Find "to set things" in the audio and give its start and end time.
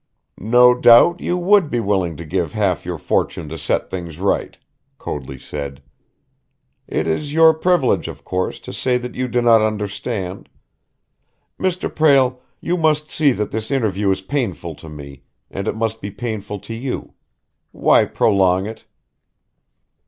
3.49-4.19